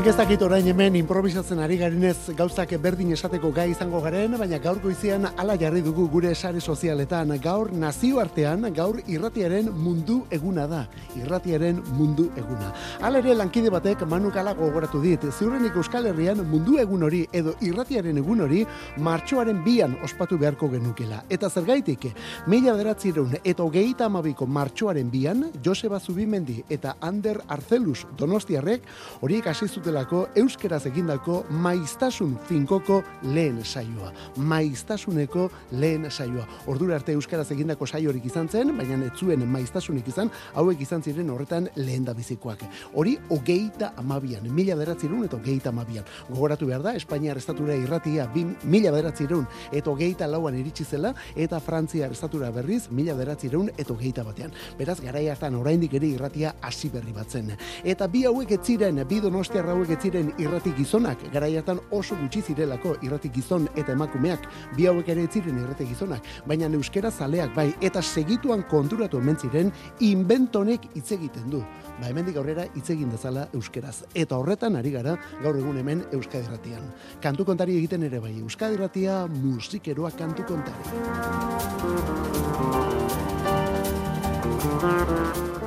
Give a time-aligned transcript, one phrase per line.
[0.00, 4.56] Nik ez dakit orain hemen improvisatzen ari garinez gauzak berdin esateko gai izango garen, baina
[4.56, 7.34] gaur goizian ala jarri dugu gure sare sozialetan.
[7.44, 10.78] Gaur nazioartean, gaur irratiaren mundu eguna da.
[11.20, 12.70] Irratiaren mundu eguna.
[13.02, 15.26] Hala ere lankide batek manukala gogoratu dit.
[15.34, 18.64] Ziurrenik Euskal Herrian mundu egun hori edo irratiaren egun hori
[18.96, 21.20] martxoaren bian ospatu beharko genukela.
[21.28, 22.08] Eta zergaitik,
[22.46, 28.88] mila beratzireun eta hogeita amabiko martxoaren bian, Joseba Zubimendi eta Ander Arzelus Donostiarrek
[29.20, 29.68] horiek hasi
[30.00, 34.12] zutelako euskeraz egindako maiztasun finkoko lehen saioa.
[34.36, 36.46] Maiztasuneko lehen saioa.
[36.66, 41.30] Ordura arte euskaraz egindako saiorik izan zen, baina ez zuen maiztasunik izan, hauek izan ziren
[41.30, 42.64] horretan lehen da bizikoak.
[42.94, 46.04] Hori hogeita amabian, mila beratzerun eta hogeita amabian.
[46.30, 51.60] Gogoratu behar da, Espainiar estatura irratia bin, mila beratzerun eta hogeita lauan iritsi zela, eta
[51.60, 54.52] Frantzia estatura berriz, mila beratzerun eta hogeita batean.
[54.78, 57.52] Beraz, garai hartan oraindik ere irratia hasi berri batzen.
[57.84, 62.42] Eta bi hauek ez ziren, bi donostiar hauek ez ziren irrati gizonak, garaiatan oso gutxi
[62.52, 64.44] zirelako irrati gizon eta emakumeak,
[64.76, 69.36] bi hauek ere ez ziren irrati gizonak, baina euskera zaleak bai, eta segituan konturatu hemen
[69.40, 71.62] ziren, inventonek hitz egiten du.
[72.00, 74.04] Ba, hemendik aurrera hitz egin dezala euskeraz.
[74.14, 76.84] Eta horretan ari gara gaur egun hemen Euskadi Irratian.
[77.22, 80.84] Kantu kontari egiten ere bai, Euskadi Irratia musikeroa kantu kontari.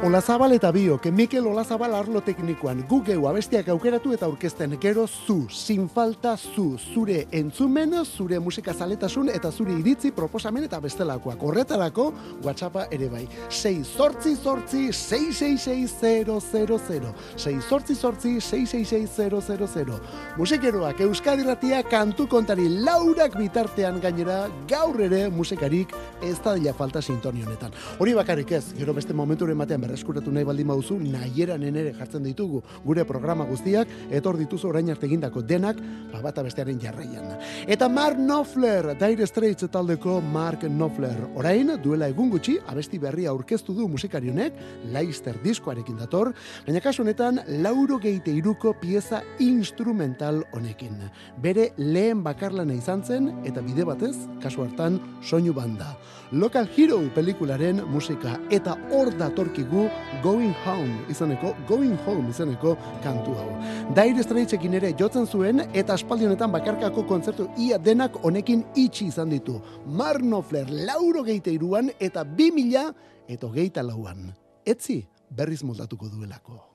[0.04, 5.48] Olazabal eta bio, que Mikel Olazabal arlo teknikoan gugeu abestiak aukeratu eta aurkezten gero zu,
[5.48, 11.44] sin falta zu, zure entzumen, zure musika zaletasun eta zure iritzi proposamen eta bestelakoak.
[11.48, 12.12] Horretarako,
[12.44, 13.24] WhatsAppa ere bai.
[13.48, 20.02] 6 sortzi sortzi 666000 6 sortzi sortzi 666000
[20.36, 27.02] Musikeroak Euskadi Ratia kantu kontari laurak bitartean gainera gaur ere musikarik ez da dila falta
[27.02, 27.72] sintonio honetan.
[28.00, 32.64] Hori bakarrik ez, gero beste momenturen batean berreskuratu nahi baldin baduzu, nahieran ere jartzen ditugu
[32.84, 35.78] gure programa guztiak, etor dituzu orain arte egindako denak,
[36.12, 37.38] ba bata bestearen jarraian.
[37.68, 43.76] Eta Mark Knopfler, Dire Straits taldeko Mark Knopfler, orain duela egun gutxi, abesti berria aurkeztu
[43.78, 44.58] du musikarionek,
[44.94, 46.34] Leicester diskoarekin dator,
[46.66, 50.98] baina kasu honetan, lauro geite iruko pieza instrumental honekin.
[51.44, 55.94] Bere lehen bakarlana izan zen, eta bide batez, kasu hartan, soinu banda.
[56.34, 59.84] Local Hero pelikularen musika, eta hor datorkigu
[60.24, 62.74] Going Home izaneko, Going Home izaneko
[63.04, 63.52] kantu hau.
[63.94, 69.30] Dire Straitsekin ere jotzen zuen, eta aspaldi honetan bakarkako kontzertu ia denak honekin itxi izan
[69.30, 69.60] ditu.
[69.86, 72.88] Marnofler lauro geite iruan, eta bi mila,
[73.30, 74.32] eta geita lauan.
[74.66, 76.73] Etzi, berriz moldatuko duelako.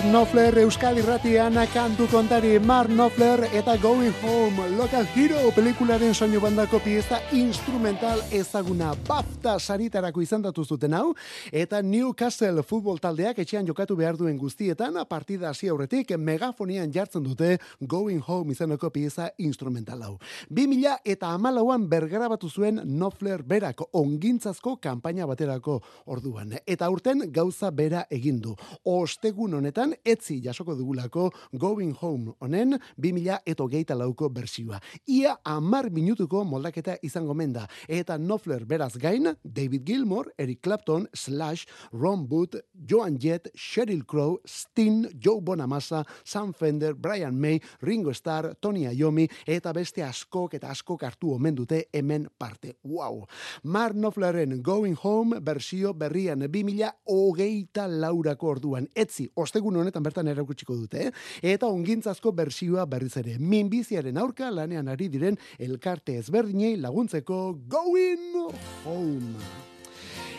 [0.00, 6.40] Mar Nofler Euskal Irratian kantu kontari Mar Nofler eta Going Home Local Hero pelikularen soinu
[6.40, 11.12] bandako pieza instrumental ezaguna BAFTA saritarako izan datu zuten hau
[11.52, 17.58] eta Newcastle futbol taldeak etxean jokatu behar duen guztietan partida hasi aurretik megafonian jartzen dute
[17.86, 20.16] Going Home izaneko pieza instrumental hau.
[20.48, 26.56] 2000 eta amalauan bergarabatu zuen Nofler berak ongintzazko kanpaina baterako orduan.
[26.66, 28.56] Eta urten gauza bera egindu.
[28.84, 34.80] Ostegun honetan etzi jasoko dugulako Going Home honen 2000 eto geita lauko bersioa.
[35.08, 37.66] Ia amar minutuko moldaketa izango menda.
[37.88, 44.40] Eta Nofler beraz gain, David Gilmore, Eric Clapton, Slash, Ron Booth, Joan Jett, Sheryl Crow,
[44.46, 50.70] Sting, Joe Bonamassa, Sam Fender, Brian May, Ringo Starr, Tony Iommi, eta beste askok eta
[50.70, 52.76] askok hartu omen dute hemen parte.
[52.84, 53.26] Wow!
[53.64, 58.88] Mark Knopfleren Going Home bersio berrian 2000 hogeita laurako orduan.
[58.94, 61.54] Etzi, ostegun honetan bertan erakutsiko dute, eh?
[61.54, 63.38] eta ongintzazko bersioa berriz ere.
[63.38, 68.54] Minbiziaren aurka lanean ari diren elkarte ezberdinei laguntzeko Going
[68.84, 69.68] Home.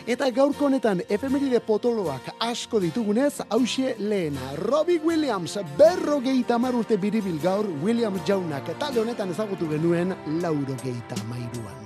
[0.02, 4.56] Eta gaurko honetan efemeride potoloak asko ditugunez, hause lehena.
[4.58, 11.14] Robbie Williams, berro geita urte biribil gaur, Williams jaunak, talde honetan ezagutu genuen lauro geita
[11.28, 11.78] mairuan.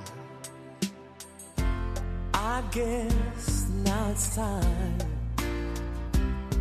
[2.33, 5.16] I guess now it's time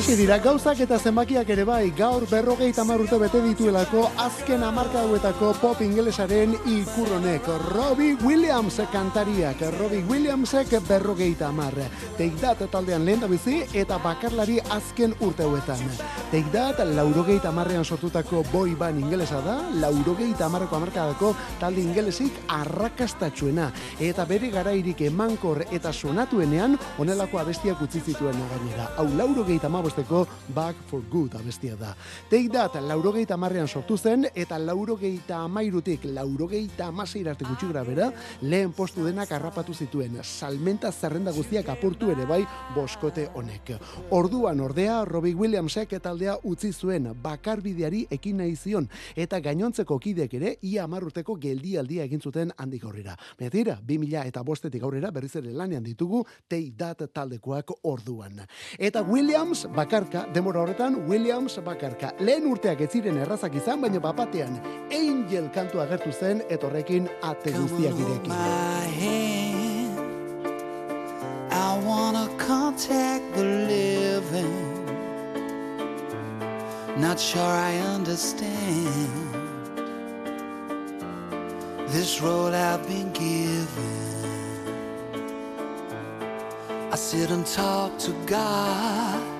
[0.00, 5.52] alaxe dira, gauzak eta zenbakiak ere bai, gaur berrogei urte bete dituelako azken amarka hauetako
[5.60, 7.44] pop ingelesaren ikurronek.
[7.74, 11.74] Robbie Williams kantariak, Robbie Williamsek berrogei tamar.
[12.16, 15.78] Take That taldean lehen bizi eta bakarlari azken urte hauetan.
[16.30, 23.70] Take That laurogei tamarrean sortutako boy band ingelesa da, laurogei tamarreko amarkadako talde ingelesik arrakastatxuena.
[24.00, 28.88] Eta bere garairik emankor eta sonatuenean onelako abestiak utzi zituen gainera.
[28.96, 31.94] Hau laurogei laurogeita amabosteko Back for Good abestia da.
[32.28, 39.04] Take That laurogeita amarrean sortu zen, eta laurogeita amairutik laurogeita amaseirarte gutxi bera, lehen postu
[39.04, 42.44] denak harrapatu zituen, salmenta zerrenda guztiak apurtu ere bai
[42.74, 43.72] boskote honek.
[44.10, 50.34] Orduan ordea, Robbie Williamsek eta aldea utzi zuen, bakarbideari ekin nahi zion, eta gainontzeko kidek
[50.34, 53.16] ere, ia amarruteko geldialdia egin zuten handik aurrera.
[53.38, 58.40] Baina bi mila eta bostetik aurrera berriz ere lanean ditugu, Take That taldekoak orduan.
[58.78, 62.12] Eta Williams bakarka, demora horretan, Williams bakarka.
[62.20, 64.58] Lehen urteak ez ziren errazak izan, baina bapatean
[64.92, 68.30] Angel kantu agertu zen, etorrekin ate guztiak ireki.
[71.52, 74.56] I wanna contact the living
[76.98, 79.10] Not sure I understand
[81.88, 84.00] This road I've been given
[86.92, 89.39] I sit and talk to God,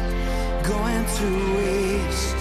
[0.63, 2.40] going to waste.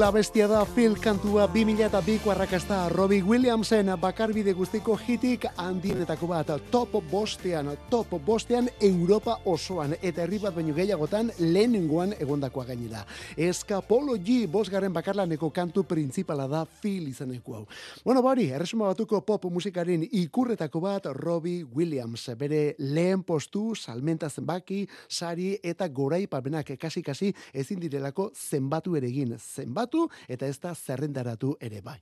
[0.00, 6.94] Phil abestia da Phil kantua 2002ko arrakasta Robbie Williamsen bakarbide guztiko hitik handienetako bat top
[7.10, 13.02] bostean, top bostean Europa osoan eta herri bat baino gehiagotan lehenengoan egondakoa gainera.
[13.36, 17.66] Escapolo G bosgarren bakarlaneko kantu printzipala da Phil izeneko hau.
[18.02, 24.86] Bueno, bari, erresuma batuko pop musikaren ikurretako bat Robbie Williams, bere lehen postu, salmenta zenbaki,
[25.10, 29.90] sari eta goraipabenak kasi-kasi ezin direlako zenbatu ere egin zenbatu
[30.28, 31.98] eta ez da zerrendaratu ere bai.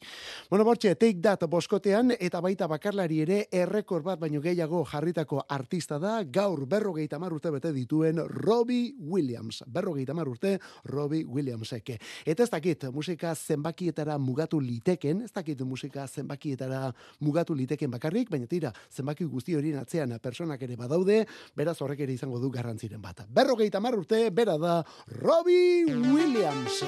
[0.50, 5.98] Bueno, bortxe, take that boskotean eta baita bakarlari ere errekor bat baino gehiago jarritako artista
[5.98, 9.62] da gaur berrogeita mar urte bete dituen Robbie Williams.
[9.66, 11.98] Berrogeita mar urte Robbie Williamseke.
[12.26, 18.46] Eta ez dakit musika zenbakietara mugatu liteken, ez dakit musika zenbakietara mugatu liteken bakarrik, baina
[18.46, 21.24] tira, zenbaki guzti horien atzean personak ere badaude,
[21.56, 23.24] beraz horrek ere izango du garrantziren bat.
[23.28, 24.82] Berrogeita mar urte, bera da
[25.20, 26.82] Robbie Williams.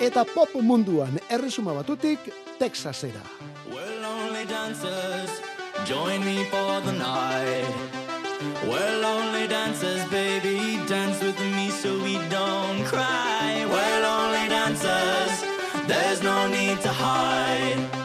[0.00, 2.18] Eta pop munduan erresuma batutik
[2.58, 3.22] Texasera.
[3.68, 5.30] Well, only dancers,
[5.84, 7.74] join me for the night.
[8.66, 13.66] Well, only dancers, baby, dance with me so we don't cry.
[13.68, 15.32] We're lonely dancers,
[15.86, 17.99] there's no need to hide.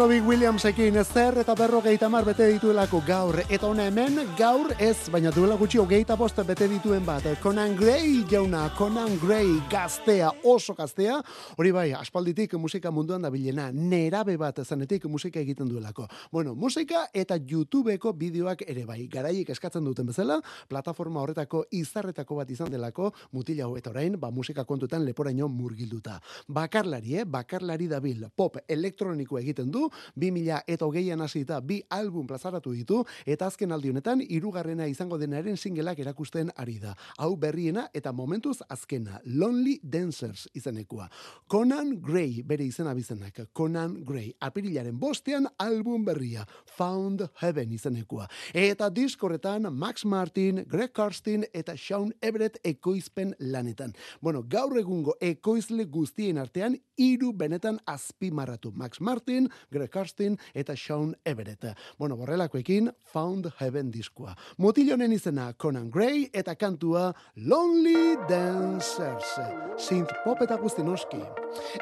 [0.00, 3.36] Robbie Williamsekin zer eta berrogeita mar bete dituelako gaur.
[3.52, 7.26] Eta hona hemen gaur ez, baina duela gutxi hogeita bost bete dituen bat.
[7.42, 11.18] Conan Gray jauna, Conan Gray gaztea, oso gaztea.
[11.58, 13.66] Hori bai, aspalditik musika munduan da bilena.
[13.72, 16.06] Nerabe bat zanetik musika egiten duelako.
[16.32, 19.04] Bueno, musika eta YouTubeko bideoak ere bai.
[19.12, 24.30] Garaiek eskatzen duten bezala, plataforma horretako izarretako bat izan delako, mutila hau eta orain, ba
[24.30, 26.22] musika kontutan leporaino murgilduta.
[26.48, 27.28] Bakarlari, eh?
[27.28, 28.24] Bakarlari dabil.
[28.34, 33.90] Pop elektroniko egiten du, 2000 eta hogeian hasita bi album plazaratu ditu, eta azken aldi
[33.90, 36.94] honetan, hirugarrena izango denaren singelak erakusten ari da.
[37.18, 41.08] Hau berriena eta momentuz azkena, Lonely Dancers izenekua.
[41.48, 48.28] Conan Gray, bere izena bizenak, Conan Gray, apirilaren bostean album berria, Found Heaven izenekua.
[48.54, 53.94] Eta diskorretan Max Martin, Greg Karsten eta Sean Everett ekoizpen lanetan.
[54.20, 58.72] Bueno, gaur egungo ekoizle guztien artean hiru benetan azpimarratu.
[58.76, 61.64] Max Martin, Greg Karsten eta Sean Everett.
[61.98, 64.34] Bueno, borrelakoekin Found Heaven diskoa.
[64.58, 69.38] Mutilonen izena Conan Gray eta kantua Lonely Dancers.
[69.76, 71.20] Synth pop eta guzti noski.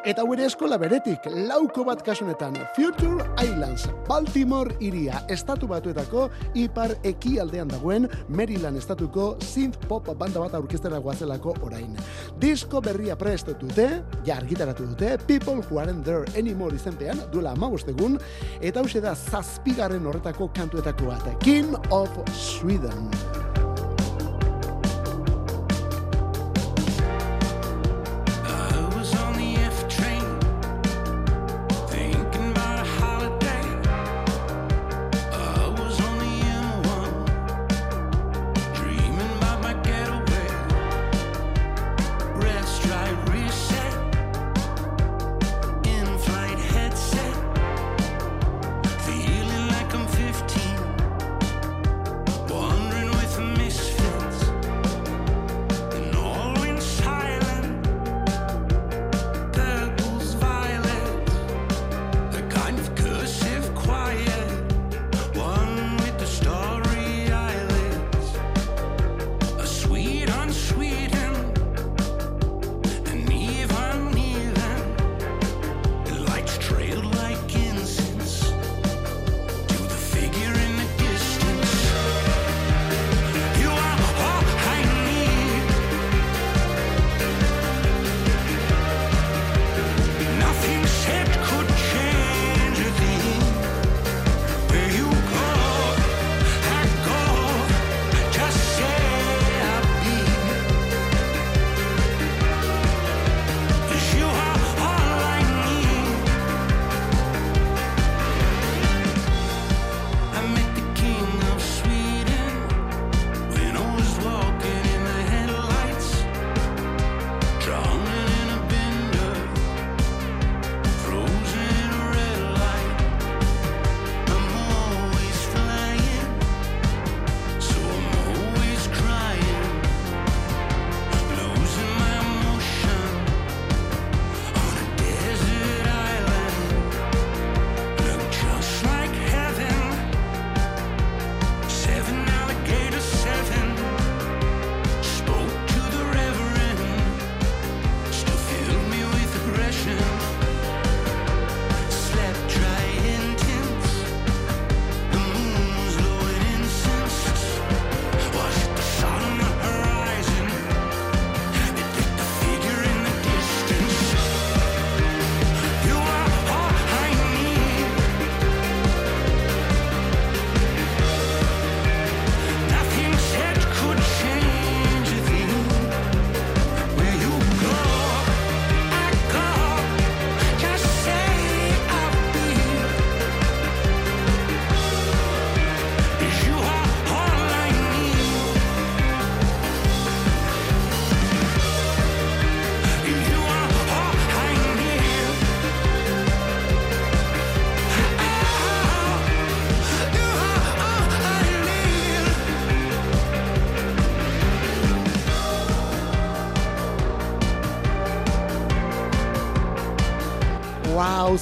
[0.05, 7.69] Eta gure eskola beretik, lauko bat kasunetan, Future Islands, Baltimore iria, estatu batuetako ipar ekialdean
[7.69, 11.97] dagoen Maryland estatuko synth pop banda bat aurkeztera guazelako orain.
[12.41, 13.89] Disko berria prest dute,
[14.25, 17.55] ja argitaratu dute, People Who Aren't There Anymore izenpean, duela
[17.89, 18.19] amabostegun,
[18.61, 23.11] eta hause da zazpigarren horretako kantuetako bat, King of Sweden.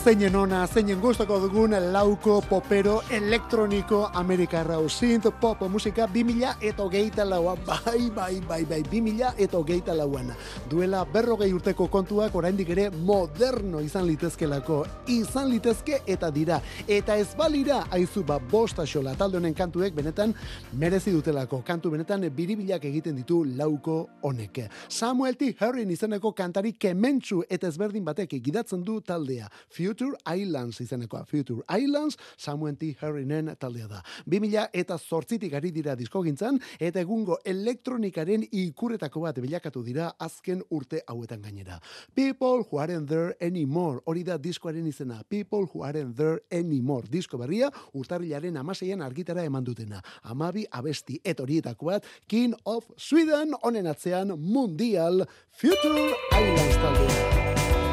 [0.06, 7.24] Zeinen ona, zeinen gustoko dugun lauko popero elektroniko amerikarra synth pop musika 2000 eta hogeita
[7.24, 10.30] lauan, bai, bai, bai, bai, 2000 eta hogeita lauan.
[10.70, 16.60] Duela berrogei urteko kontuak oraindik ere moderno izan litezkelako, izan litezke eta dira.
[16.86, 20.36] Eta ez balira, aizu ba, bosta xola talde honen kantuek benetan
[20.78, 21.64] merezi dutelako.
[21.66, 24.68] Kantu benetan biribilak egiten ditu lauko honek.
[24.88, 25.50] Samuel T.
[25.58, 29.50] Herrin izeneko kantari kementsu eta ezberdin batek gidatzen du taldea.
[29.68, 29.95] Future
[30.34, 31.24] Islands izenekoa.
[31.24, 32.96] Future Islands, Samuel T.
[33.00, 34.02] Herrinen taldea da.
[34.26, 41.02] 2000 eta zortzitik ari dira diskogintzan, eta egungo elektronikaren ikurretako bat bilakatu dira azken urte
[41.06, 41.80] hauetan gainera.
[42.14, 45.22] People who aren't there anymore, hori da diskoaren izena.
[45.28, 47.06] People who aren't there anymore.
[47.10, 50.02] Disko berria, urtarrilaren amaseian argitara eman dutena.
[50.22, 57.85] Amabi abesti et horietako bat, King of Sweden, honen atzean mundial Future Islands taldea.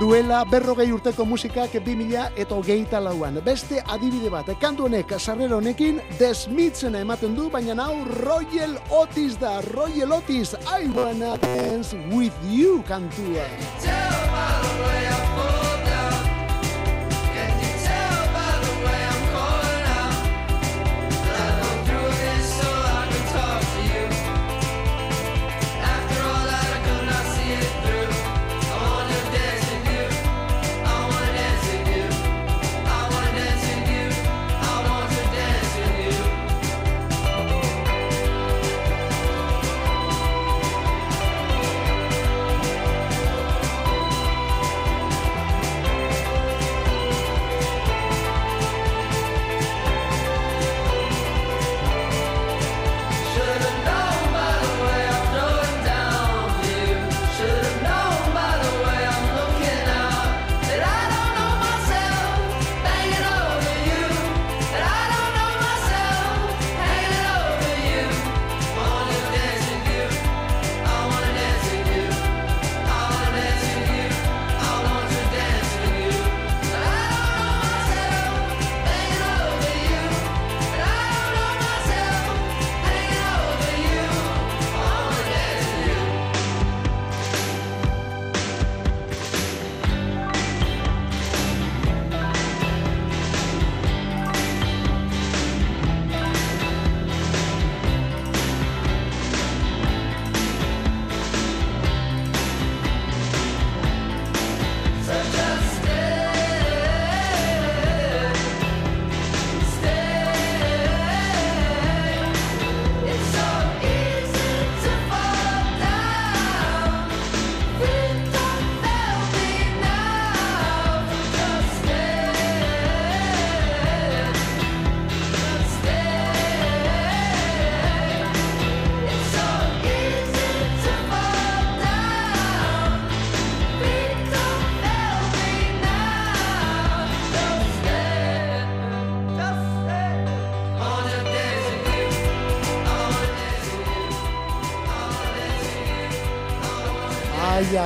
[0.00, 3.36] Duela berrogei urteko musikak 2000 eta hogeita lauan.
[3.44, 9.58] Beste adibide bat, kantu honek sarrera honekin desmitzen ematen du, baina hau Royal Otis da,
[9.74, 13.44] Royal Otis, I wanna dance with you kantua.
[13.84, 15.39] Ai,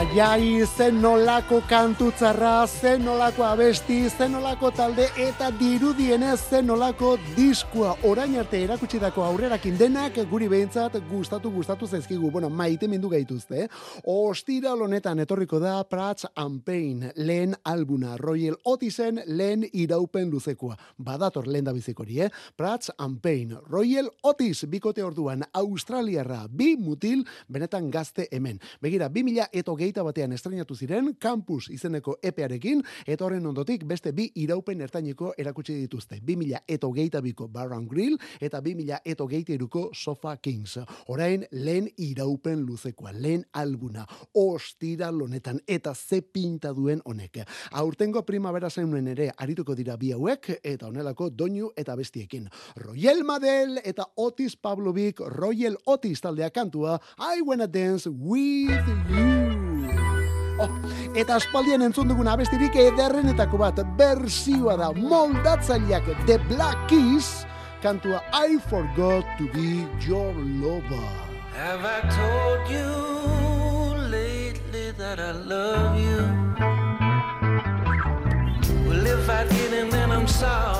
[0.05, 7.15] ai, ai, zen nolako kantutzarra, zen nolako abesti, zen nolako talde, eta dirudienez zen nolako
[7.37, 7.95] diskua.
[8.05, 12.31] Orain arte erakutsi dako aurrerakin denak guri behintzat gustatu gustatu zaizkigu.
[12.31, 13.69] Bueno, maite mindu gaituzte.
[14.05, 20.77] Ostira honetan etorriko da Prats and Pain, lehen albuna, Royal Otisen lehen iraupen luzekoa.
[20.99, 22.31] Badator lehen da bizikori, eh?
[22.57, 28.61] Prats and Pain, Royal Otis, bikote orduan, Australiarra, bi mutil, benetan gazte hemen.
[28.83, 34.27] Begira, 2000 eta hogeita batean estrenatu ziren, Campus izeneko epearekin, eta horren ondotik beste bi
[34.43, 36.19] iraupen ertaineko erakutsi dituzte.
[36.21, 40.81] 2000 eta hogeita biko Barron Grill, eta 2000 eta hogeita iruko Sofa Kings.
[41.09, 44.05] Orain, lehen iraupen luzekoa, lehen albuna,
[44.35, 47.45] ostira lonetan, eta ze pinta duen honek.
[47.71, 52.49] Aurtengo primavera zeunen ere arituko dira bi hauek, eta honelako doinu eta bestiekin.
[52.77, 59.84] Royal Madel eta Otis Pavlovic, Royal Otis taldea kantua, I wanna dance with you.
[60.59, 60.71] Oh,
[61.19, 67.47] eta aspaldian entzun dugun abestirik ederrenetako bat, berzioa da, moldatzaileak The Black Keys,
[67.83, 71.11] kantua I forgot to be your lover.
[71.55, 72.87] Have I told you
[74.11, 76.23] lately that I love you?
[78.87, 80.74] Well, if I didn't, then I'm sorry.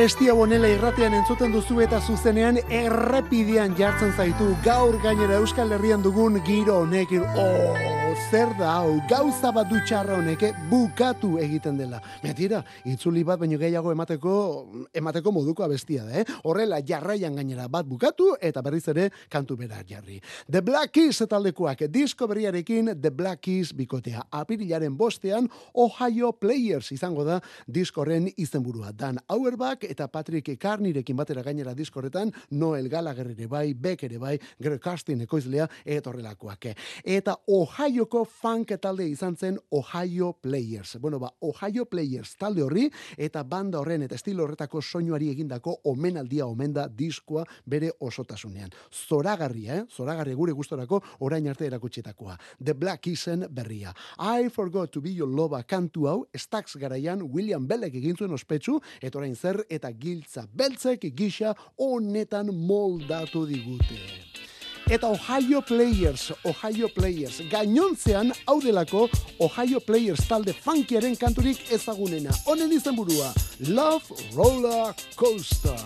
[0.00, 6.38] Abestia bonela irratean entzuten duzu eta zuzenean errepidean jartzen zaitu gaur gainera Euskal Herrian dugun
[6.46, 7.26] giro honekin.
[7.36, 12.00] Oh, zer da hau, gauza bat du txarra honek eh, bukatu egiten dela.
[12.22, 14.32] Mentira, itzuli bat baino gehiago emateko
[14.96, 16.38] emateko moduko abestia da, eh?
[16.48, 20.20] Horrela jarraian gainera bat bukatu eta berriz ere kantu bera jarri.
[20.50, 24.24] The Black Keys taldekoak disko berriarekin The Black Keys bikotea.
[24.30, 28.92] Apirilaren bostean Ohio Players izango da diskorren izenburua.
[28.92, 34.36] Dan Auerbach eta Patrick Carnirekin batera gainera diskorretan Noel Gallagher ere bai, Beck ere bai,
[34.58, 36.70] Greg Castin ekoizlea eta horrelakoak.
[37.04, 37.36] Eta
[38.00, 40.96] Ohioko funk talde izan zen Ohio Players.
[41.00, 42.86] Bueno, ba, Ohio Players talde horri
[43.20, 48.72] eta banda horren eta estilo horretako soinuari egindako omenaldia omen da diskoa bere osotasunean.
[48.88, 49.84] Zoragarria, eh?
[49.92, 52.38] Zoragarria gure gustorako orain arte erakutsitakoa.
[52.56, 53.92] The Black Keysen berria.
[54.16, 58.78] I Forgot to Be Your Lover kantu hau, Stax garaian William Bellek egin zuen ospetsu,
[59.02, 64.49] eta orain zer eta giltza beltzek gisa honetan moldatu digute.
[64.90, 69.04] Eta Ohio Players, Ohio Players, gainontzean hau delako
[69.38, 72.34] Ohio Players talde funkiaren kanturik ezagunena.
[72.50, 73.30] Honen izenburua,
[73.68, 75.78] Love Roller Coaster.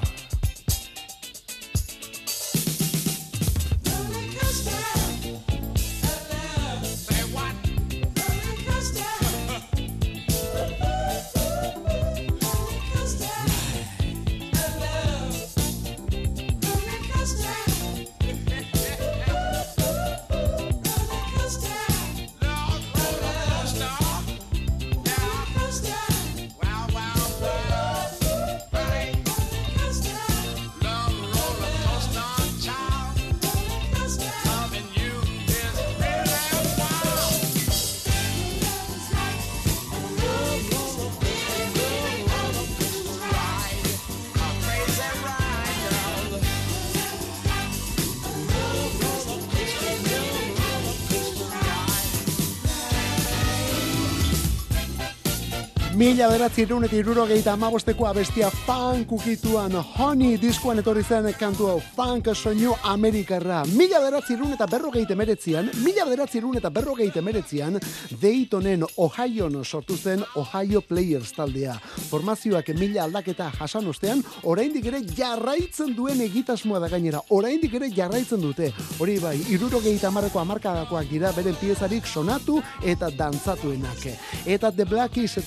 [56.04, 61.78] Mila beratzi irun eta irurogeita amabosteko abestia funk ukituan honey diskoan etorri zen kantu hau
[61.80, 63.62] funk soinu amerikarra.
[63.72, 67.78] Mila beratzi irun eta berrogeite meretzian, mila beratzi irun eta berrogeite meretzian,
[68.20, 71.78] Daytonen Ohioan sortu zen Ohio Players taldea.
[72.10, 78.44] Formazioak mila aldaketa jasan ostean, oraindik ere jarraitzen duen egitasmoa da gainera, oraindik ere jarraitzen
[78.44, 78.74] dute.
[78.98, 84.06] Hori bai, irurogeita amarreko amarkadakoak dira beren piezarik sonatu eta dantzatuenak.
[84.44, 85.38] Eta The Black Keys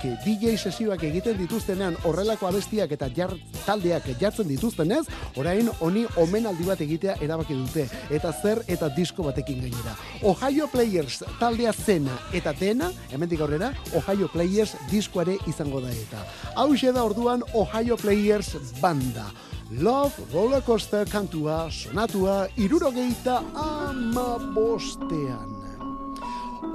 [0.00, 3.32] taldekoek DJ sesioak egiten dituztenean horrelako abestiak eta jar,
[3.66, 7.88] taldeak jartzen dituztenez, orain honi omenaldi bat egitea erabaki dute.
[8.10, 9.96] Eta zer eta disko batekin gainera.
[10.22, 16.24] Ohio Players taldea zena eta dena, hemendik aurrera, Ohio Players diskoare izango da eta.
[16.56, 19.30] Hau da orduan Ohio Players banda.
[19.70, 25.56] Love Roller Coaster kantua, sonatua, irurogeita ama bostean.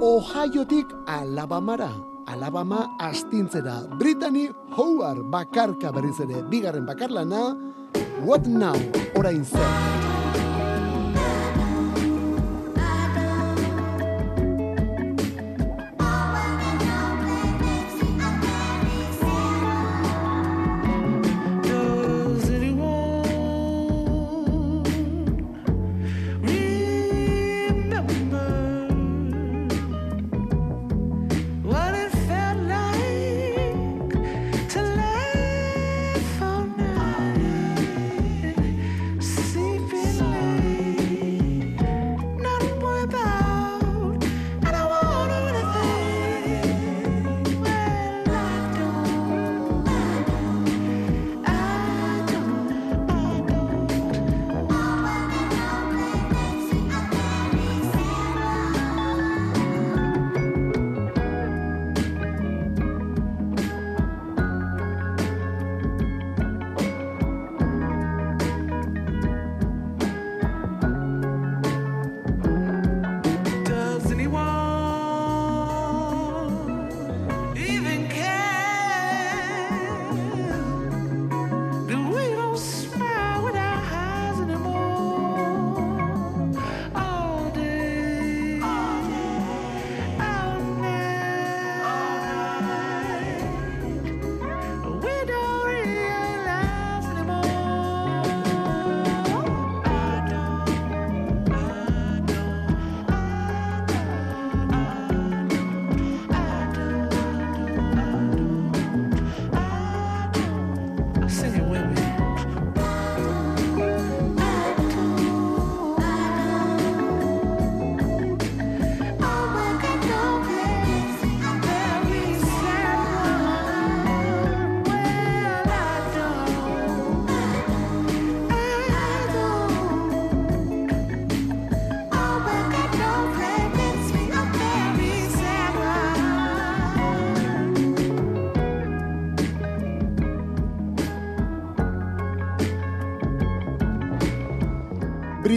[0.00, 3.86] Ohiotik Alabamara, Alabama astintzera.
[3.98, 7.56] Brittany Howard bakarka berriz ere, bigarren bakarlana,
[8.24, 8.76] What Now,
[9.14, 9.95] orain zer.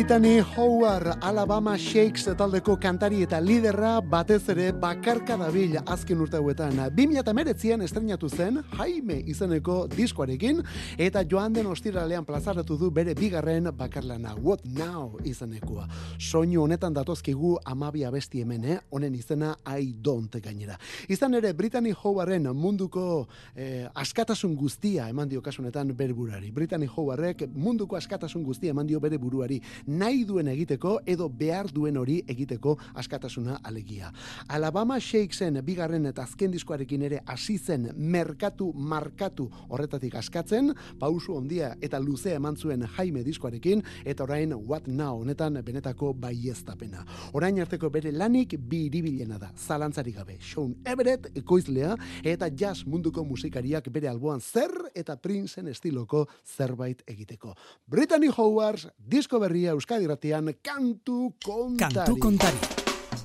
[0.10, 6.80] Brittany Howard, Alabama Shakes taldeko kantari eta liderra batez ere bakarka dabil azken urte hauetan.
[6.96, 10.64] 2019an estrenatu zen Jaime izeneko diskoarekin
[10.98, 15.86] eta joan den ostiralean plazaratu du bere bigarren bakarlana What Now izenekoa.
[16.18, 18.80] Soinu honetan datozkigu amabi abesti hemen, eh?
[18.90, 20.80] honen izena I Don't gainera.
[21.08, 26.50] Izan ere Brittany Howardren munduko eh, askatasun guztia eman dio kasunetan bere buruari.
[26.50, 29.62] Brittany Howardrek munduko askatasun guztia eman dio bere buruari
[30.00, 34.12] nahi duen egiteko edo behar duen hori egiteko askatasuna alegia.
[34.48, 41.74] Alabama Shakesen bigarren eta azken diskoarekin ere hasi zen merkatu markatu horretatik askatzen, pausu ondia
[41.82, 47.04] eta luzea eman zuen Jaime diskoarekin eta orain What Now honetan benetako baieztapena.
[47.34, 50.38] Orain arteko bere lanik bi iribilena da, zalantzarik gabe.
[50.40, 57.56] Sean Everett ekoizlea eta jazz munduko musikariak bere alboan zer eta Princeen estiloko zerbait egiteko.
[57.88, 61.96] Brittany Howards, disko berria Euskadi Ratian, kantu kontari.
[61.96, 62.58] Kantu kontari.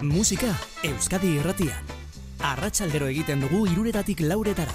[0.00, 0.48] Musika
[0.82, 1.90] Euskadi Irratian.
[2.40, 4.72] Arratsaldero egiten dugu iruretatik lauretara.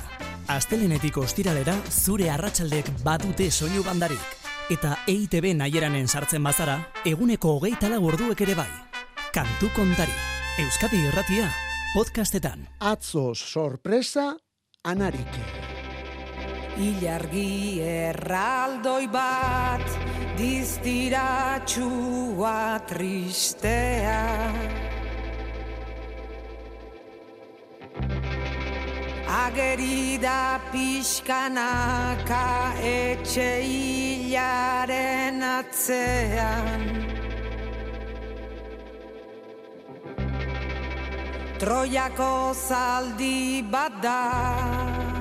[0.53, 4.21] Astelenetik ostiralera zure arratsaldek badute soinu bandarik.
[4.69, 6.77] Eta EITB naieranen sartzen bazara,
[7.09, 8.69] eguneko hogeita lau orduek ere bai.
[9.33, 10.13] Kantu kontari.
[10.61, 11.49] Euskadi Irratia.
[11.95, 12.67] Podcastetan.
[12.85, 14.35] Atzo sorpresa
[14.85, 15.41] anarike.
[16.77, 24.23] Ilargi erraldoi bat diztiratxua tristea.
[29.27, 36.87] Ageri da pixkanaka etxe hilaren atzean.
[41.59, 45.18] Troiako zaldi bat da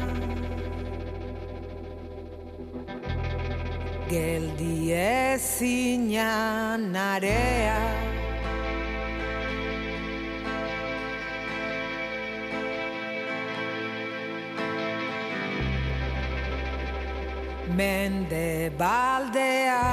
[4.09, 7.79] geldi ezinan area
[17.79, 19.85] Mende baldea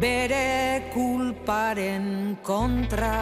[0.00, 3.18] bere kulparen kontra.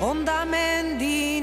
[0.00, 1.40] Ondamendi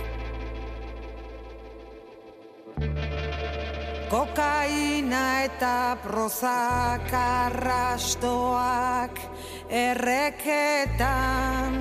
[4.13, 9.17] Kokaina eta prozak arrastoak
[9.73, 11.73] erreketan.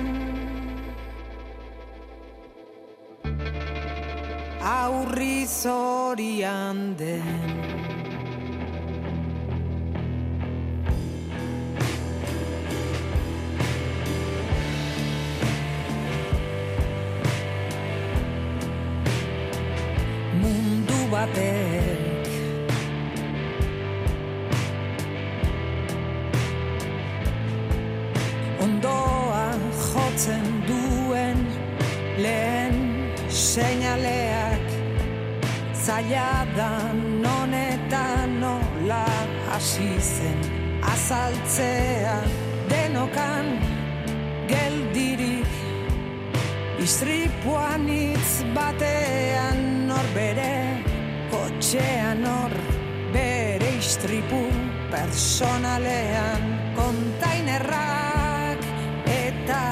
[4.62, 7.81] Aurri zorian den
[21.12, 22.24] batek.
[28.64, 29.46] Ondoa
[29.88, 31.38] jotzen duen
[32.24, 32.76] lehen
[33.28, 34.68] seinaleak.
[35.84, 36.72] Zaila da
[37.24, 38.06] non eta
[38.40, 39.06] nola
[39.50, 40.40] hasi zen
[40.94, 42.20] azaltzea.
[42.70, 43.46] Denokan
[44.48, 45.52] geldirik
[46.82, 50.06] Istripuan hitz batean nor
[51.62, 52.50] bere kotxean nor
[53.12, 54.50] bere istripu
[54.90, 56.42] personalean.
[56.74, 58.58] Kontainerrak
[59.06, 59.62] eta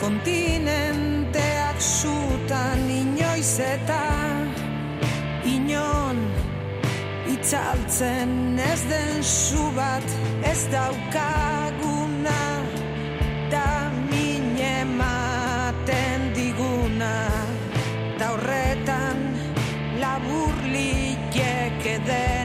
[0.00, 4.02] kontinenteak zutan inoiz eta
[5.44, 6.18] inon
[7.32, 10.06] itzaltzen ez den zu bat
[10.44, 12.42] ez daukaguna
[13.50, 13.99] da
[22.06, 22.39] there.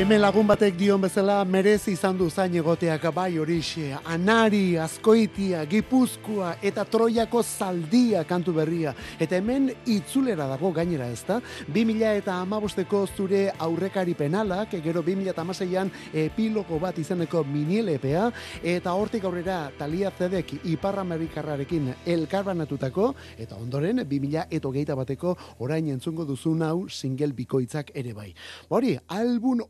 [0.00, 6.54] Hemen lagun batek dion bezala merezi izan du zain egoteak bai horixe, anari, azkoitia, gipuzkoa
[6.64, 8.94] eta troiako zaldia kantu berria.
[9.20, 11.36] Eta hemen itzulera dago gainera ezta.
[11.68, 18.30] 2000 eta amabosteko zure aurrekari penalak, gero 2000 eta amaseian epilogo bat izeneko minilepea,
[18.72, 26.24] eta hortik aurrera talia zedek iparramerikarrarekin elkarbanatutako, eta ondoren 2000 eta hogeita bateko orain entzungo
[26.24, 28.32] duzun hau single bikoitzak ere bai.
[28.70, 29.60] Hori, album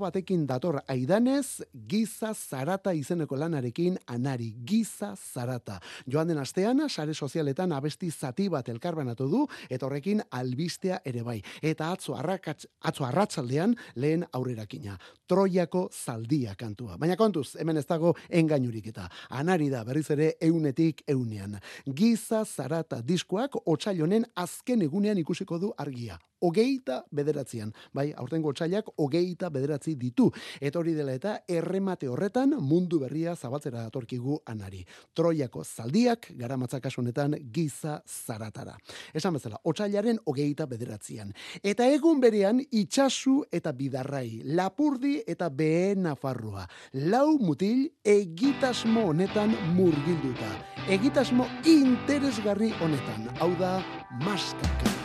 [0.00, 5.80] batekin dator aidanez, giza zarata izeneko lanarekin anari, giza zarata.
[6.06, 11.42] Joan den astean, sare sozialetan abesti zati bat elkarbanatu du, eta horrekin albistea ere bai.
[11.62, 14.98] Eta atzo, arrakatz, atzo arratsaldean lehen aurrerakina.
[15.28, 16.96] Troiako zaldia kantua.
[16.98, 19.08] Baina kontuz, hemen ez dago engainurik eta.
[19.30, 21.58] Anari da berriz ere eunetik eunean.
[21.84, 26.18] Giza zarata diskoak otsailonen azken egunean ikusiko du argia.
[26.38, 27.72] Hogeita bederatzean.
[27.94, 30.30] Bai, aurtengo otsailak hogeita bederatzi ditu.
[30.60, 34.84] Eta hori dela eta erremate horretan mundu berria zabaltzera datorkigu anari.
[35.14, 38.76] Troiako zaldiak garamatzak honetan giza zaratara.
[39.14, 41.32] Esan bezala, otsailaren hogeita bederatzean.
[41.62, 46.66] Eta egun berean itxasu eta bidarrai, lapurdi eta behe nafarroa.
[46.94, 50.50] Lau mutil egitasmo honetan murgilduta.
[50.88, 53.28] Egitasmo interesgarri honetan.
[53.40, 53.78] Hau da,
[54.24, 54.96] maskaka.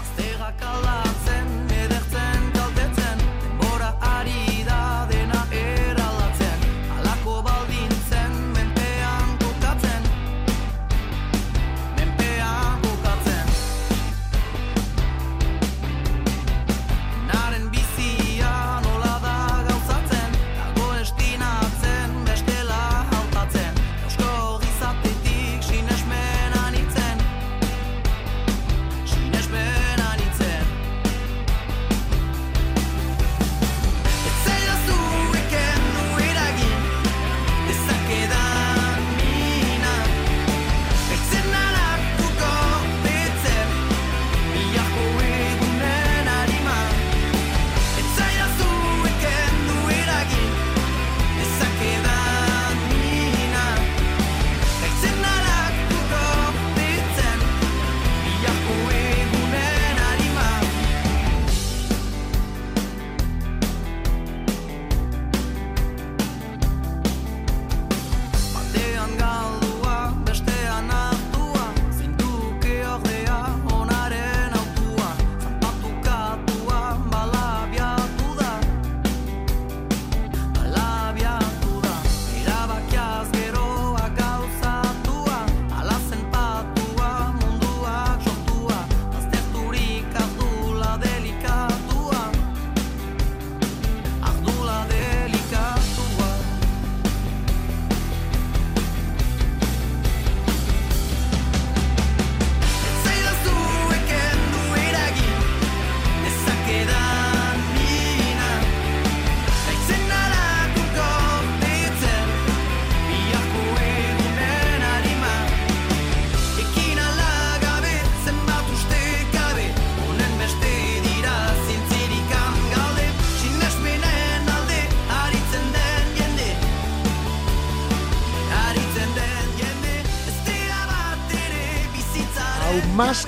[0.00, 1.05] Aztegak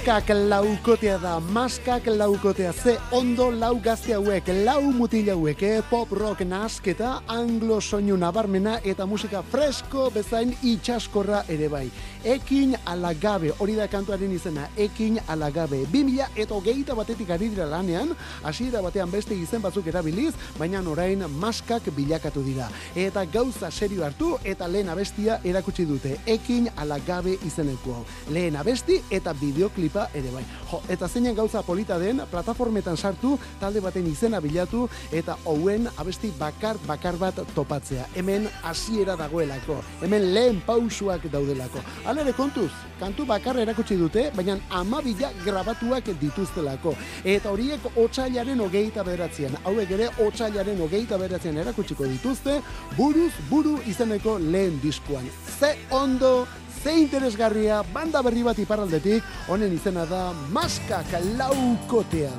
[0.09, 5.83] maskak laukotea da, maskak laukotea, ze ondo lau gazte hauek, lau mutil hauek, eh?
[5.91, 11.91] pop rock nasketa, anglo soinu nabarmena eta musika fresko bezain itxaskorra ere bai.
[12.25, 15.83] Ekin alagabe, hori da kantuaren izena, ekin alagabe.
[15.93, 21.27] 2000 eta hogeita batetik ari dira lanean, hasiera batean beste izen batzuk erabiliz, baina orain
[21.37, 22.71] maskak bilakatu dira.
[22.97, 28.07] Eta gauza serio hartu eta lehen abestia erakutsi dute, ekin alagabe izeneko.
[28.33, 30.45] Lehen abesti eta bideoklipa ere bai.
[30.71, 36.31] Jo, eta zeinen gauza polita den, plataformetan sartu, talde baten izena bilatu, eta hauen abesti
[36.39, 38.07] bakar bakar bat topatzea.
[38.15, 41.83] Hemen hasiera dagoelako, hemen lehen pausuak daudelako.
[42.05, 42.71] Hala ere kontuz,
[43.01, 46.95] kantu bakarra erakutsi dute, baina amabila grabatuak dituztelako.
[47.25, 52.61] Eta horiek otsailaren hogeita bederatzean, hauek ere otsailaren hogeita bederatzean erakutsiko dituzte,
[52.97, 55.29] buruz buru izeneko lehen diskuan.
[55.59, 56.47] Ze ondo,
[56.83, 62.33] ze interesgarria, banda berri bat iparraldetik, honen izena da Maskak Laukotea.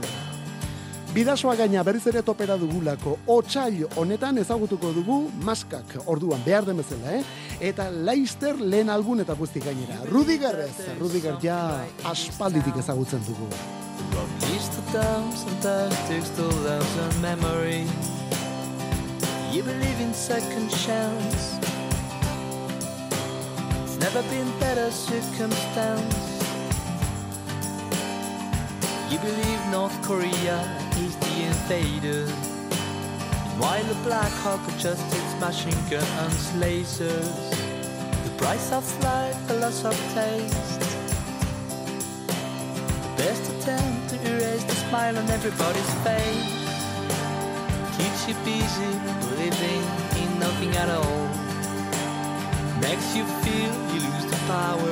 [1.09, 7.15] Bidasoa gaina berriz ere topera dugulako, otsail honetan ezagutuko dugu maskak, orduan behar den bezala,
[7.17, 7.23] eh?
[7.71, 10.03] Eta Leister lehen albun eta guzti gainera.
[10.11, 11.57] Rudiger ez, Rudiger ja
[12.05, 13.49] aspalditik ezagutzen dugu.
[19.51, 21.68] You believe in second chance.
[24.11, 26.41] Never been better circumstance.
[29.11, 30.57] You believe North Korea
[30.97, 32.25] is the invader.
[33.61, 37.51] While the Black Hawk adjusts its machine guns, lasers.
[38.23, 40.79] The price of life, the loss of taste.
[43.03, 46.49] The best attempt to erase the smile on everybody's face.
[47.95, 48.91] Keeps you busy
[49.37, 49.85] living
[50.17, 51.29] in nothing at all.
[52.81, 53.88] Makes you feel
[54.49, 54.91] you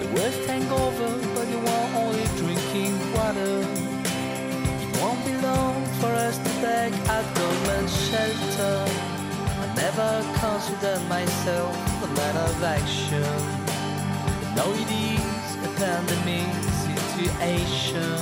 [0.00, 3.60] the worst hangover, but you are only drinking water.
[4.80, 8.88] It won't be long for us to beg at government shelter.
[9.60, 13.32] I never considered myself a man of action.
[14.40, 14.90] But now it
[15.20, 16.48] is a pandemic
[16.88, 18.16] situation.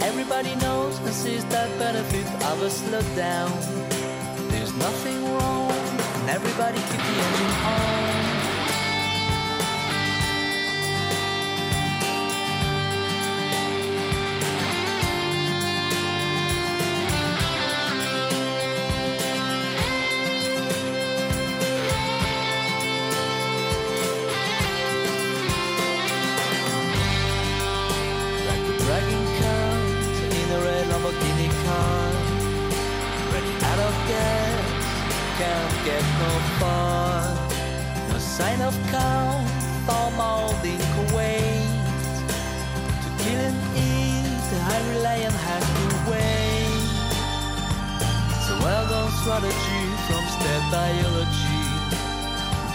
[0.00, 3.52] Everybody knows and sees that benefit of a slowdown.
[4.50, 5.17] There's nothing
[6.28, 8.27] everybody keep the engine on.
[35.84, 37.22] Get no far.
[38.10, 39.46] No sign of calm,
[39.86, 42.14] for molding Kuwait.
[43.02, 46.88] To kill and eat, the hungry lion has to wait.
[48.34, 51.64] It's a well-known strategy from step biology.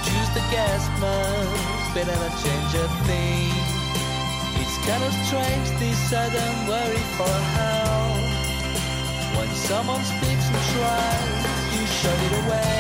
[0.05, 3.83] Choose the gas mask, better not change a thing.
[4.61, 8.13] It's kind of strange this sudden worry for how
[9.37, 11.43] When someone speaks and tries
[11.73, 12.72] You shut it Away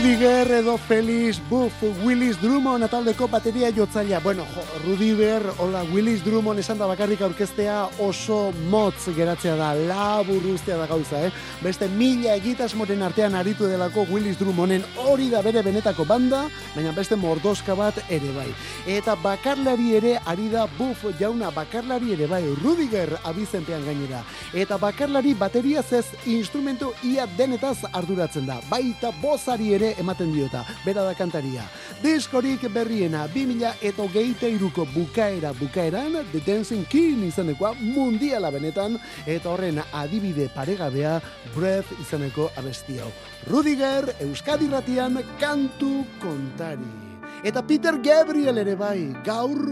[0.00, 4.20] Rudiger edo Felix Buff Willis Drummond taldeko bateria jotzailea.
[4.24, 8.38] Bueno, jo, Rudiger, hola, Willis Drummond esan da bakarrik aurkeztea oso
[8.72, 11.30] motz geratzea da, labur ustea da gauza, eh?
[11.60, 17.20] Beste mila egitasmoren artean aritu delako Willis Drummonden hori da bere benetako banda, baina beste
[17.20, 18.48] mordoska bat ere bai.
[18.88, 24.24] Eta bakarlari ere ari da Buff jauna bakarlari ere bai, Rudiger abizenpean gainera.
[24.54, 28.62] Eta bakarlari bateria zez instrumentu ia denetaz arduratzen da.
[28.72, 31.64] Baita bozari ere ematen diota, bera da kantaria.
[32.02, 39.50] Diskorik berriena, 2000 eta hogeita iruko bukaera bukaeran, The Dancing King izanekoa mundiala benetan, eta
[39.50, 41.20] horren adibide paregabea
[41.54, 43.10] Breath izeneko abesti hau.
[43.50, 47.10] Rudiger, Euskadi ratian, kantu kontari.
[47.44, 49.64] Eta Peter Gabriel ere bai, gaur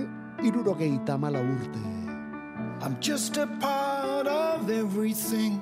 [0.43, 1.85] irurogeita mala urte.
[2.81, 5.61] I'm just a part of everything.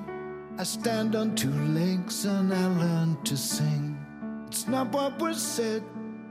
[0.59, 3.96] I stand on two legs and I learn to sing.
[4.47, 5.83] It's not what was said,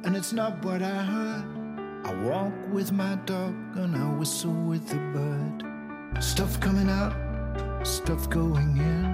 [0.04, 1.44] and it's not what I heard.
[2.06, 6.24] I walk with my dog and I whistle with the bird.
[6.24, 7.14] Stuff coming out,
[7.86, 9.04] stuff going in.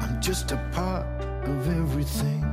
[0.00, 1.04] I'm just a part
[1.44, 2.51] of everything.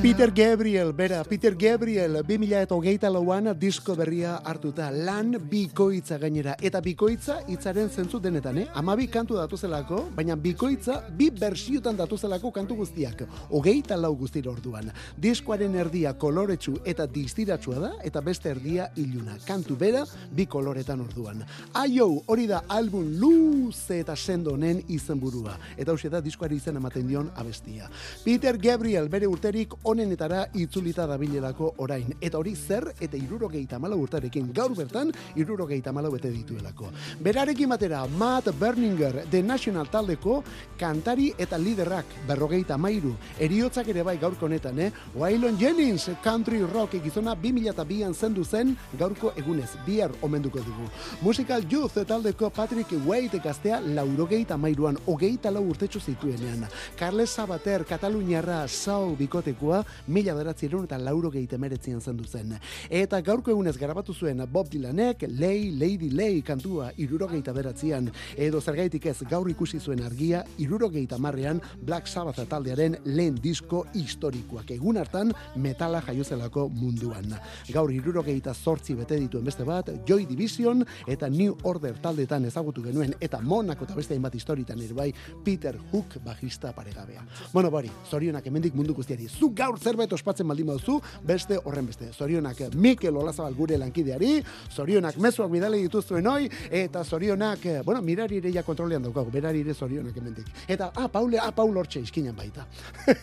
[0.00, 0.30] Peter.
[0.32, 6.80] Gabriel, bera, Peter Gabriel, 2000 eta hogeita lauan disko berria hartuta, lan bikoitza gainera, eta
[6.80, 8.66] bikoitza hitzaren zentzu denetan, eh?
[8.78, 14.92] Amabi kantu datuzelako, baina bikoitza bi bersiotan datuzelako kantu guztiak, hogeita lau guztira orduan.
[15.18, 19.36] Diskoaren erdia koloretsu eta distiratsua da, eta beste erdia iluna.
[19.46, 21.42] Kantu bera, bi koloretan orduan.
[21.82, 25.58] Aio, hori da album luze eta sendo honen izenburua.
[25.76, 27.90] Eta hausia da diskoari izen ematen dion abestia.
[28.22, 32.12] Peter Gabriel bere urterik onenetara itzulita dabilelako orain.
[32.20, 36.90] Eta hori zer eta irurogeita malau urtarekin gaur bertan irurogeita malau bete dituelako.
[37.22, 40.42] Berarekin batera Matt Berninger The National taldeko
[40.78, 43.14] kantari eta liderrak berrogeita mairu.
[43.40, 44.90] Eriotzak ere bai gaurko honetan, eh?
[45.16, 50.88] Waylon Jennings country rock gizona 2002an zendu zen gaurko egunez, bihar omenduko dugu.
[51.22, 56.66] Musical Youth taldeko Patrick Wade gaztea laurogeita mairuan, hogeita lau urtetxo zituenean.
[56.98, 62.56] Carles Sabater, Kataluniarra, Soul, hau bikotekoa mila beratzieron eta lauro gehitemeretzian zendu zen.
[62.90, 69.06] Eta gaurko egunez garabatu zuen Bob Dylanek Lay, Lady Lay kantua irurogeita beratzian, edo zergaitik
[69.06, 74.70] ez gaur ikusi zuen argia irurogeita marrean Black Sabbath taldearen lehen disko historikoak.
[74.70, 77.36] Egun hartan metala jaiozelako munduan.
[77.72, 83.14] Gaur irurogeita zortzi bete dituen beste bat, Joy Division eta New Order taldetan ezagutu genuen
[83.20, 85.10] eta Monaco eta beste hainbat historitan ere bai
[85.44, 87.24] Peter Hook bajista paregabea.
[87.52, 89.28] Bueno, bari, zorionak hemendik mundu guztiari.
[89.28, 92.10] Zu gaur zerbait ospatzen baldin baduzu, beste horren beste.
[92.12, 98.38] Zorionak Mikel Olazabal gure lankideari, zorionak mezuak bidale dituzuen hoi, eta zorionak, eh, bueno, mirari
[98.38, 100.46] ere ja kontrolean daukagu, berari ere zorionak hemendik.
[100.68, 102.66] Eta, ah, Paule, ah, Paul hortxe iskinan baita.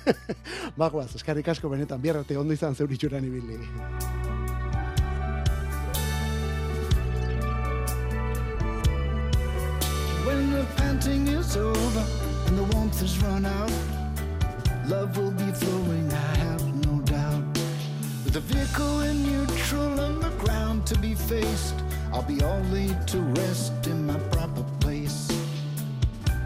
[0.78, 3.60] Bagoaz, eskarrik asko benetan, biarrate ondo izan zeuritxuran ibili.
[10.26, 12.06] When the panting is over
[12.48, 13.72] and the warmth has run out,
[14.90, 17.44] love will be flowing, I have no doubt.
[18.24, 21.76] With the vehicle in neutral and the ground to be faced,
[22.12, 25.30] I'll be all laid to rest in my proper place.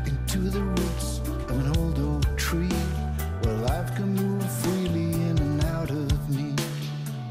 [0.05, 2.77] Into the roots of an old oak tree,
[3.43, 6.53] where life can move freely in and out of me.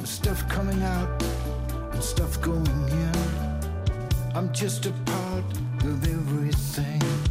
[0.00, 1.22] With stuff coming out
[1.92, 3.16] and stuff going in.
[4.34, 5.44] I'm just a part
[5.84, 7.21] of everything.